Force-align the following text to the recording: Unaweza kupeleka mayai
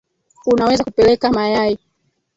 Unaweza 0.45 0.83
kupeleka 0.83 1.31
mayai 1.31 1.79